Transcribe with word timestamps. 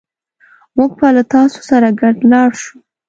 موږ 0.77 0.91
به 0.99 1.07
له 1.15 1.23
تاسو 1.33 1.59
سره 1.69 1.87
ګډ 2.01 2.15
لاړ 2.31 2.49
شو 2.61 2.75